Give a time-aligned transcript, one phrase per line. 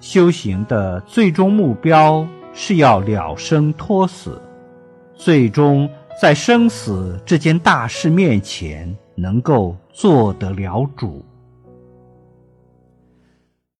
[0.00, 4.40] 修行的最终目标是要了生脱死
[5.14, 5.88] 最终
[6.20, 11.24] 在生死这件大事面前能够做得了主。